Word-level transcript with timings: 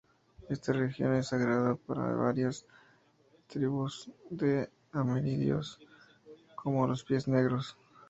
Esta 0.49 0.73
región 0.73 1.13
es 1.13 1.27
sagrada 1.27 1.75
para 1.75 2.15
varias 2.15 2.65
tribus 3.45 4.09
de 4.31 4.67
amerindios 4.91 5.79
como 6.55 6.87
los 6.87 7.03
pies 7.03 7.27
negros. 7.27 7.77